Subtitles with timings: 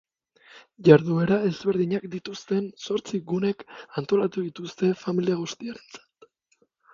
[0.85, 3.61] Jarduera ezberdinak dituzten zortzi gunek
[4.03, 6.29] antolatu dituzte familia guztiarentzat.